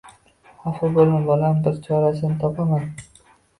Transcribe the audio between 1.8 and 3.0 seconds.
chorasini topaman